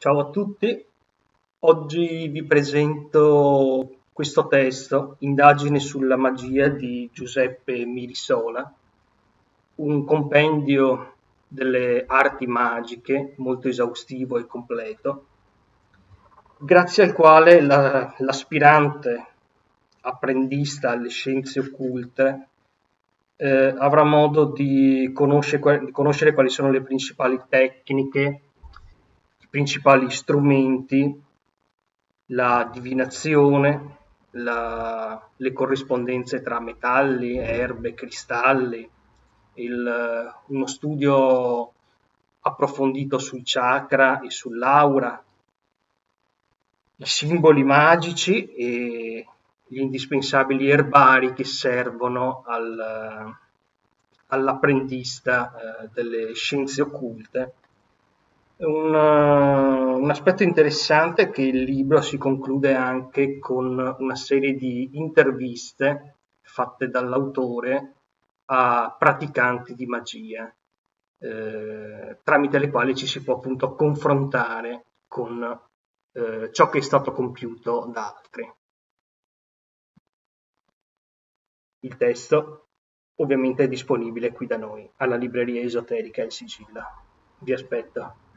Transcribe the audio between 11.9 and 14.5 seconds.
arti magiche molto esaustivo e